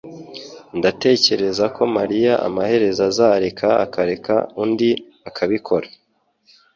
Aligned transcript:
Ndatekereza 0.77 1.65
ko 1.75 1.83
mariya 1.97 2.33
amaherezo 2.47 3.01
azareka 3.09 3.67
akareka 3.85 4.35
undi 4.63 4.89
akabikora 5.29 5.87